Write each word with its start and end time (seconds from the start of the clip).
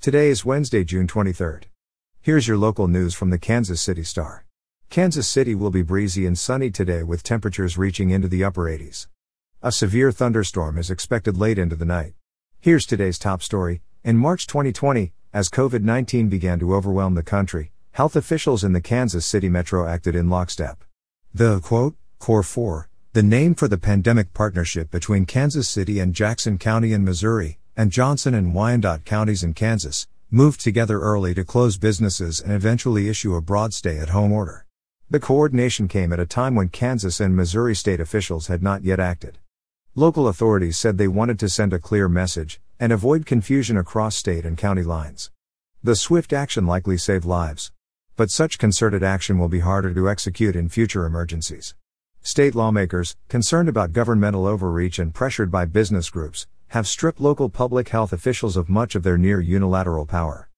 Today 0.00 0.30
is 0.30 0.46
Wednesday, 0.46 0.82
June 0.82 1.06
23rd. 1.06 1.64
Here's 2.22 2.48
your 2.48 2.56
local 2.56 2.88
news 2.88 3.12
from 3.12 3.28
the 3.28 3.38
Kansas 3.38 3.82
City 3.82 4.02
Star. 4.02 4.46
Kansas 4.88 5.28
City 5.28 5.54
will 5.54 5.68
be 5.68 5.82
breezy 5.82 6.24
and 6.24 6.38
sunny 6.38 6.70
today 6.70 7.02
with 7.02 7.22
temperatures 7.22 7.76
reaching 7.76 8.08
into 8.08 8.26
the 8.26 8.42
upper 8.42 8.62
80s. 8.62 9.08
A 9.62 9.70
severe 9.70 10.10
thunderstorm 10.10 10.78
is 10.78 10.90
expected 10.90 11.36
late 11.36 11.58
into 11.58 11.76
the 11.76 11.84
night. 11.84 12.14
Here's 12.60 12.86
today's 12.86 13.18
top 13.18 13.42
story. 13.42 13.82
In 14.02 14.16
March 14.16 14.46
2020, 14.46 15.12
as 15.34 15.50
COVID 15.50 15.82
19 15.82 16.30
began 16.30 16.58
to 16.60 16.74
overwhelm 16.74 17.14
the 17.14 17.22
country, 17.22 17.70
health 17.92 18.16
officials 18.16 18.64
in 18.64 18.72
the 18.72 18.80
Kansas 18.80 19.26
City 19.26 19.50
metro 19.50 19.86
acted 19.86 20.16
in 20.16 20.30
lockstep. 20.30 20.82
The 21.34 21.60
quote, 21.60 21.94
Core 22.18 22.42
4, 22.42 22.88
the 23.12 23.22
name 23.22 23.54
for 23.54 23.68
the 23.68 23.76
pandemic 23.76 24.32
partnership 24.32 24.90
between 24.90 25.26
Kansas 25.26 25.68
City 25.68 26.00
and 26.00 26.14
Jackson 26.14 26.56
County 26.56 26.94
in 26.94 27.04
Missouri, 27.04 27.58
and 27.76 27.92
Johnson 27.92 28.34
and 28.34 28.54
Wyandotte 28.54 29.04
counties 29.04 29.42
in 29.42 29.54
Kansas, 29.54 30.08
moved 30.30 30.60
together 30.60 31.00
early 31.00 31.34
to 31.34 31.44
close 31.44 31.76
businesses 31.76 32.40
and 32.40 32.52
eventually 32.52 33.08
issue 33.08 33.34
a 33.34 33.40
broad 33.40 33.74
stay 33.74 33.98
at 33.98 34.10
home 34.10 34.32
order. 34.32 34.66
The 35.10 35.18
coordination 35.18 35.88
came 35.88 36.12
at 36.12 36.20
a 36.20 36.26
time 36.26 36.54
when 36.54 36.68
Kansas 36.68 37.18
and 37.18 37.34
Missouri 37.34 37.74
state 37.74 38.00
officials 38.00 38.46
had 38.46 38.62
not 38.62 38.84
yet 38.84 39.00
acted. 39.00 39.38
Local 39.96 40.28
authorities 40.28 40.78
said 40.78 40.98
they 40.98 41.08
wanted 41.08 41.38
to 41.40 41.48
send 41.48 41.72
a 41.72 41.80
clear 41.80 42.08
message 42.08 42.60
and 42.78 42.92
avoid 42.92 43.26
confusion 43.26 43.76
across 43.76 44.14
state 44.14 44.44
and 44.44 44.56
county 44.56 44.84
lines. 44.84 45.32
The 45.82 45.96
swift 45.96 46.32
action 46.32 46.66
likely 46.66 46.96
saved 46.96 47.24
lives. 47.24 47.72
But 48.16 48.30
such 48.30 48.58
concerted 48.58 49.02
action 49.02 49.38
will 49.38 49.48
be 49.48 49.60
harder 49.60 49.92
to 49.94 50.08
execute 50.08 50.54
in 50.54 50.68
future 50.68 51.06
emergencies. 51.06 51.74
State 52.22 52.54
lawmakers, 52.54 53.16
concerned 53.28 53.68
about 53.68 53.92
governmental 53.92 54.46
overreach 54.46 54.98
and 54.98 55.12
pressured 55.12 55.50
by 55.50 55.64
business 55.64 56.10
groups, 56.10 56.46
have 56.70 56.86
stripped 56.86 57.20
local 57.20 57.48
public 57.48 57.88
health 57.88 58.12
officials 58.12 58.56
of 58.56 58.68
much 58.68 58.94
of 58.94 59.02
their 59.02 59.18
near 59.18 59.40
unilateral 59.40 60.06
power. 60.06 60.48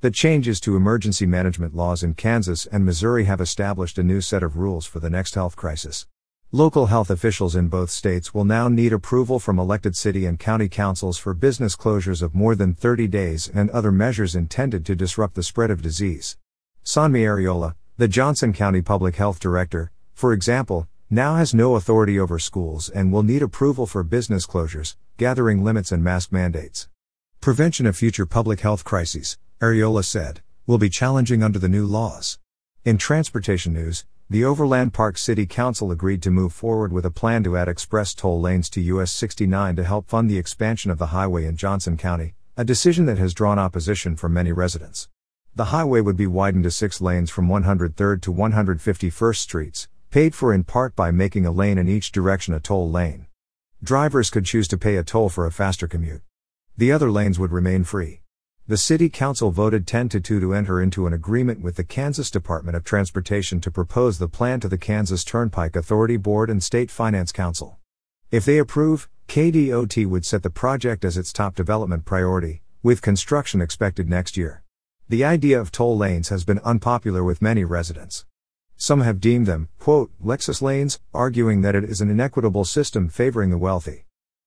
The 0.00 0.10
changes 0.10 0.58
to 0.60 0.74
emergency 0.74 1.26
management 1.26 1.76
laws 1.76 2.02
in 2.02 2.14
Kansas 2.14 2.66
and 2.66 2.84
Missouri 2.84 3.26
have 3.26 3.40
established 3.40 3.96
a 3.96 4.02
new 4.02 4.20
set 4.20 4.42
of 4.42 4.56
rules 4.56 4.84
for 4.84 4.98
the 4.98 5.08
next 5.10 5.36
health 5.36 5.54
crisis. 5.54 6.08
Local 6.50 6.86
health 6.86 7.08
officials 7.08 7.54
in 7.54 7.68
both 7.68 7.90
states 7.90 8.34
will 8.34 8.44
now 8.44 8.66
need 8.66 8.92
approval 8.92 9.38
from 9.38 9.60
elected 9.60 9.94
city 9.94 10.26
and 10.26 10.40
county 10.40 10.68
councils 10.68 11.18
for 11.18 11.34
business 11.34 11.76
closures 11.76 12.20
of 12.20 12.34
more 12.34 12.56
than 12.56 12.74
30 12.74 13.06
days 13.06 13.48
and 13.54 13.70
other 13.70 13.92
measures 13.92 14.34
intended 14.34 14.84
to 14.86 14.96
disrupt 14.96 15.36
the 15.36 15.44
spread 15.44 15.70
of 15.70 15.82
disease. 15.82 16.36
Sanmi 16.84 17.20
Areola, 17.20 17.76
the 17.96 18.08
Johnson 18.08 18.52
County 18.52 18.82
Public 18.82 19.14
Health 19.14 19.38
Director, 19.38 19.92
for 20.14 20.32
example, 20.32 20.88
now 21.12 21.34
has 21.34 21.52
no 21.52 21.74
authority 21.74 22.20
over 22.20 22.38
schools 22.38 22.88
and 22.88 23.12
will 23.12 23.24
need 23.24 23.42
approval 23.42 23.84
for 23.84 24.04
business 24.04 24.46
closures, 24.46 24.94
gathering 25.16 25.64
limits, 25.64 25.90
and 25.90 26.04
mask 26.04 26.30
mandates. 26.30 26.88
Prevention 27.40 27.84
of 27.84 27.96
future 27.96 28.26
public 28.26 28.60
health 28.60 28.84
crises, 28.84 29.36
Areola 29.60 30.04
said, 30.04 30.40
will 30.68 30.78
be 30.78 30.88
challenging 30.88 31.42
under 31.42 31.58
the 31.58 31.68
new 31.68 31.84
laws. 31.84 32.38
In 32.84 32.96
transportation 32.96 33.72
news, 33.72 34.04
the 34.28 34.44
Overland 34.44 34.94
Park 34.94 35.18
City 35.18 35.46
Council 35.46 35.90
agreed 35.90 36.22
to 36.22 36.30
move 36.30 36.52
forward 36.52 36.92
with 36.92 37.04
a 37.04 37.10
plan 37.10 37.42
to 37.42 37.56
add 37.56 37.66
express 37.66 38.14
toll 38.14 38.40
lanes 38.40 38.70
to 38.70 38.80
US 38.80 39.10
69 39.10 39.74
to 39.74 39.82
help 39.82 40.08
fund 40.08 40.30
the 40.30 40.38
expansion 40.38 40.92
of 40.92 40.98
the 40.98 41.06
highway 41.06 41.44
in 41.44 41.56
Johnson 41.56 41.96
County, 41.96 42.34
a 42.56 42.64
decision 42.64 43.06
that 43.06 43.18
has 43.18 43.34
drawn 43.34 43.58
opposition 43.58 44.14
from 44.14 44.32
many 44.32 44.52
residents. 44.52 45.08
The 45.56 45.66
highway 45.66 46.02
would 46.02 46.16
be 46.16 46.28
widened 46.28 46.62
to 46.62 46.70
six 46.70 47.00
lanes 47.00 47.30
from 47.30 47.48
103rd 47.48 48.22
to 48.22 48.32
151st 48.32 49.36
Streets, 49.36 49.88
paid 50.10 50.34
for 50.34 50.52
in 50.52 50.64
part 50.64 50.96
by 50.96 51.12
making 51.12 51.46
a 51.46 51.52
lane 51.52 51.78
in 51.78 51.88
each 51.88 52.10
direction 52.10 52.52
a 52.52 52.58
toll 52.58 52.90
lane. 52.90 53.26
Drivers 53.80 54.28
could 54.28 54.44
choose 54.44 54.66
to 54.66 54.76
pay 54.76 54.96
a 54.96 55.04
toll 55.04 55.28
for 55.28 55.46
a 55.46 55.52
faster 55.52 55.86
commute. 55.86 56.22
The 56.76 56.90
other 56.90 57.12
lanes 57.12 57.38
would 57.38 57.52
remain 57.52 57.84
free. 57.84 58.22
The 58.66 58.76
City 58.76 59.08
Council 59.08 59.52
voted 59.52 59.86
10 59.86 60.08
to 60.08 60.20
2 60.20 60.40
to 60.40 60.52
enter 60.52 60.82
into 60.82 61.06
an 61.06 61.12
agreement 61.12 61.60
with 61.60 61.76
the 61.76 61.84
Kansas 61.84 62.28
Department 62.28 62.76
of 62.76 62.82
Transportation 62.82 63.60
to 63.60 63.70
propose 63.70 64.18
the 64.18 64.28
plan 64.28 64.58
to 64.60 64.68
the 64.68 64.78
Kansas 64.78 65.22
Turnpike 65.22 65.76
Authority 65.76 66.16
Board 66.16 66.50
and 66.50 66.60
State 66.60 66.90
Finance 66.90 67.30
Council. 67.30 67.78
If 68.32 68.44
they 68.44 68.58
approve, 68.58 69.08
KDOT 69.28 70.06
would 70.06 70.26
set 70.26 70.42
the 70.42 70.50
project 70.50 71.04
as 71.04 71.16
its 71.16 71.32
top 71.32 71.54
development 71.54 72.04
priority, 72.04 72.62
with 72.82 73.00
construction 73.00 73.60
expected 73.60 74.08
next 74.08 74.36
year. 74.36 74.64
The 75.08 75.24
idea 75.24 75.60
of 75.60 75.70
toll 75.70 75.96
lanes 75.96 76.30
has 76.30 76.44
been 76.44 76.58
unpopular 76.64 77.22
with 77.22 77.40
many 77.40 77.64
residents. 77.64 78.24
Some 78.82 79.02
have 79.02 79.20
deemed 79.20 79.44
them, 79.46 79.68
quote, 79.78 80.10
Lexus 80.24 80.62
lanes, 80.62 81.00
arguing 81.12 81.60
that 81.60 81.74
it 81.74 81.84
is 81.84 82.00
an 82.00 82.08
inequitable 82.08 82.64
system 82.64 83.10
favoring 83.10 83.50
the 83.50 83.58
wealthy. 83.58 84.06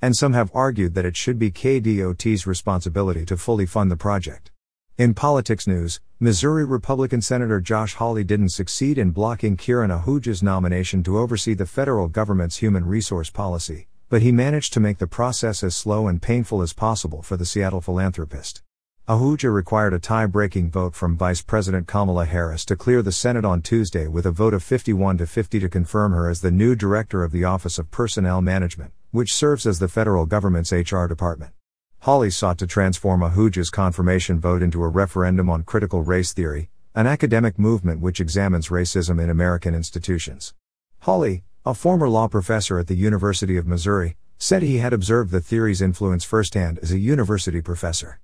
And 0.00 0.16
some 0.16 0.32
have 0.32 0.50
argued 0.54 0.94
that 0.94 1.04
it 1.04 1.14
should 1.14 1.38
be 1.38 1.50
KDOT's 1.50 2.46
responsibility 2.46 3.26
to 3.26 3.36
fully 3.36 3.66
fund 3.66 3.90
the 3.90 3.98
project. 3.98 4.50
In 4.96 5.12
politics 5.12 5.66
news, 5.66 6.00
Missouri 6.20 6.64
Republican 6.64 7.20
Senator 7.20 7.60
Josh 7.60 7.96
Hawley 7.96 8.24
didn't 8.24 8.48
succeed 8.48 8.96
in 8.96 9.10
blocking 9.10 9.58
Kiran 9.58 9.92
Ahuja's 9.92 10.42
nomination 10.42 11.02
to 11.02 11.18
oversee 11.18 11.52
the 11.52 11.66
federal 11.66 12.08
government's 12.08 12.56
human 12.56 12.86
resource 12.86 13.28
policy, 13.28 13.88
but 14.08 14.22
he 14.22 14.32
managed 14.32 14.72
to 14.72 14.80
make 14.80 14.96
the 14.96 15.06
process 15.06 15.62
as 15.62 15.76
slow 15.76 16.08
and 16.08 16.22
painful 16.22 16.62
as 16.62 16.72
possible 16.72 17.20
for 17.20 17.36
the 17.36 17.44
Seattle 17.44 17.82
philanthropist. 17.82 18.62
Ahuja 19.06 19.52
required 19.52 19.92
a 19.92 19.98
tie 19.98 20.24
breaking 20.24 20.70
vote 20.70 20.94
from 20.94 21.14
Vice 21.14 21.42
President 21.42 21.86
Kamala 21.86 22.24
Harris 22.24 22.64
to 22.64 22.74
clear 22.74 23.02
the 23.02 23.12
Senate 23.12 23.44
on 23.44 23.60
Tuesday 23.60 24.06
with 24.06 24.24
a 24.24 24.30
vote 24.30 24.54
of 24.54 24.62
51 24.62 25.18
to 25.18 25.26
50 25.26 25.60
to 25.60 25.68
confirm 25.68 26.12
her 26.12 26.26
as 26.30 26.40
the 26.40 26.50
new 26.50 26.74
director 26.74 27.22
of 27.22 27.30
the 27.30 27.44
Office 27.44 27.78
of 27.78 27.90
Personnel 27.90 28.40
Management, 28.40 28.92
which 29.10 29.34
serves 29.34 29.66
as 29.66 29.78
the 29.78 29.88
federal 29.88 30.24
government's 30.24 30.72
HR 30.72 31.04
department. 31.04 31.52
Hawley 32.00 32.30
sought 32.30 32.56
to 32.56 32.66
transform 32.66 33.20
Ahuja's 33.20 33.68
confirmation 33.68 34.40
vote 34.40 34.62
into 34.62 34.82
a 34.82 34.88
referendum 34.88 35.50
on 35.50 35.64
critical 35.64 36.02
race 36.02 36.32
theory, 36.32 36.70
an 36.94 37.06
academic 37.06 37.58
movement 37.58 38.00
which 38.00 38.22
examines 38.22 38.70
racism 38.70 39.22
in 39.22 39.28
American 39.28 39.74
institutions. 39.74 40.54
Hawley, 41.00 41.44
a 41.66 41.74
former 41.74 42.08
law 42.08 42.26
professor 42.26 42.78
at 42.78 42.86
the 42.86 42.96
University 42.96 43.58
of 43.58 43.66
Missouri, 43.66 44.16
said 44.38 44.62
he 44.62 44.78
had 44.78 44.94
observed 44.94 45.30
the 45.30 45.42
theory's 45.42 45.82
influence 45.82 46.24
firsthand 46.24 46.78
as 46.78 46.90
a 46.90 46.98
university 46.98 47.60
professor. 47.60 48.18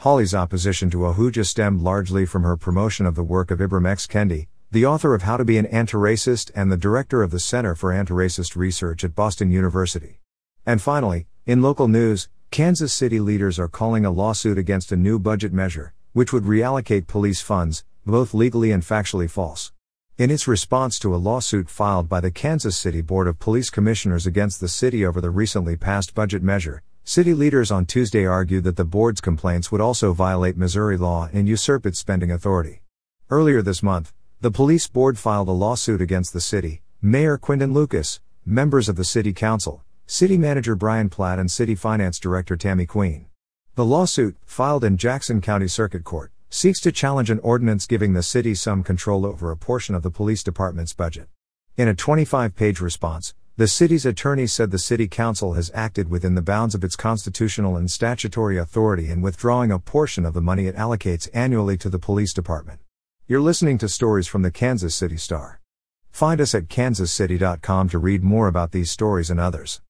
Hawley's 0.00 0.34
opposition 0.34 0.90
to 0.90 0.98
Ahuja 0.98 1.46
stemmed 1.46 1.80
largely 1.80 2.26
from 2.26 2.42
her 2.42 2.56
promotion 2.56 3.06
of 3.06 3.14
the 3.14 3.22
work 3.22 3.50
of 3.50 3.60
Ibram 3.60 3.88
X. 3.88 4.06
Kendi, 4.06 4.46
the 4.70 4.84
author 4.84 5.14
of 5.14 5.22
How 5.22 5.38
to 5.38 5.44
Be 5.44 5.56
an 5.56 5.64
Anti-Racist 5.66 6.50
and 6.54 6.70
the 6.70 6.76
director 6.76 7.22
of 7.22 7.30
the 7.30 7.40
Center 7.40 7.74
for 7.74 7.92
Anti-Racist 7.92 8.56
Research 8.56 9.04
at 9.04 9.14
Boston 9.14 9.50
University. 9.50 10.20
And 10.66 10.82
finally, 10.82 11.26
in 11.46 11.62
local 11.62 11.88
news, 11.88 12.28
Kansas 12.50 12.92
City 12.92 13.20
leaders 13.20 13.58
are 13.58 13.68
calling 13.68 14.04
a 14.04 14.10
lawsuit 14.10 14.58
against 14.58 14.92
a 14.92 14.96
new 14.96 15.18
budget 15.18 15.52
measure, 15.52 15.94
which 16.12 16.32
would 16.32 16.44
reallocate 16.44 17.06
police 17.06 17.40
funds, 17.40 17.82
both 18.04 18.34
legally 18.34 18.72
and 18.72 18.82
factually 18.82 19.30
false. 19.30 19.72
In 20.18 20.30
its 20.30 20.46
response 20.46 20.98
to 21.00 21.14
a 21.14 21.16
lawsuit 21.16 21.70
filed 21.70 22.08
by 22.08 22.20
the 22.20 22.30
Kansas 22.30 22.76
City 22.76 23.00
Board 23.00 23.26
of 23.26 23.38
Police 23.38 23.70
Commissioners 23.70 24.26
against 24.26 24.60
the 24.60 24.68
city 24.68 25.06
over 25.06 25.20
the 25.20 25.30
recently 25.30 25.76
passed 25.76 26.14
budget 26.14 26.42
measure, 26.42 26.82
City 27.08 27.34
leaders 27.34 27.70
on 27.70 27.86
Tuesday 27.86 28.26
argued 28.26 28.64
that 28.64 28.74
the 28.74 28.84
board's 28.84 29.20
complaints 29.20 29.70
would 29.70 29.80
also 29.80 30.12
violate 30.12 30.56
Missouri 30.56 30.96
law 30.96 31.28
and 31.32 31.46
usurp 31.46 31.86
its 31.86 32.00
spending 32.00 32.32
authority. 32.32 32.82
Earlier 33.30 33.62
this 33.62 33.80
month, 33.80 34.12
the 34.40 34.50
police 34.50 34.88
board 34.88 35.16
filed 35.16 35.46
a 35.46 35.52
lawsuit 35.52 36.00
against 36.00 36.32
the 36.32 36.40
city, 36.40 36.82
Mayor 37.00 37.38
Quinton 37.38 37.72
Lucas, 37.72 38.20
members 38.44 38.88
of 38.88 38.96
the 38.96 39.04
city 39.04 39.32
council, 39.32 39.84
city 40.08 40.36
manager 40.36 40.74
Brian 40.74 41.08
Platt, 41.08 41.38
and 41.38 41.48
city 41.48 41.76
finance 41.76 42.18
director 42.18 42.56
Tammy 42.56 42.86
Queen. 42.86 43.26
The 43.76 43.84
lawsuit, 43.84 44.36
filed 44.44 44.82
in 44.82 44.96
Jackson 44.96 45.40
County 45.40 45.68
Circuit 45.68 46.02
Court, 46.02 46.32
seeks 46.50 46.80
to 46.80 46.90
challenge 46.90 47.30
an 47.30 47.38
ordinance 47.38 47.86
giving 47.86 48.14
the 48.14 48.22
city 48.24 48.52
some 48.56 48.82
control 48.82 49.24
over 49.24 49.52
a 49.52 49.56
portion 49.56 49.94
of 49.94 50.02
the 50.02 50.10
police 50.10 50.42
department's 50.42 50.92
budget. 50.92 51.28
In 51.76 51.86
a 51.86 51.94
25 51.94 52.56
page 52.56 52.80
response, 52.80 53.32
the 53.58 53.66
city's 53.66 54.04
attorney 54.04 54.46
said 54.46 54.70
the 54.70 54.78
city 54.78 55.08
council 55.08 55.54
has 55.54 55.70
acted 55.72 56.10
within 56.10 56.34
the 56.34 56.42
bounds 56.42 56.74
of 56.74 56.84
its 56.84 56.94
constitutional 56.94 57.78
and 57.78 57.90
statutory 57.90 58.58
authority 58.58 59.10
in 59.10 59.22
withdrawing 59.22 59.72
a 59.72 59.78
portion 59.78 60.26
of 60.26 60.34
the 60.34 60.42
money 60.42 60.66
it 60.66 60.76
allocates 60.76 61.26
annually 61.32 61.78
to 61.78 61.88
the 61.88 61.98
police 61.98 62.34
department. 62.34 62.80
You're 63.26 63.40
listening 63.40 63.78
to 63.78 63.88
stories 63.88 64.26
from 64.26 64.42
the 64.42 64.50
Kansas 64.50 64.94
City 64.94 65.16
Star. 65.16 65.62
Find 66.10 66.38
us 66.38 66.54
at 66.54 66.68
kansascity.com 66.68 67.88
to 67.88 67.98
read 67.98 68.22
more 68.22 68.46
about 68.46 68.72
these 68.72 68.90
stories 68.90 69.30
and 69.30 69.40
others. 69.40 69.80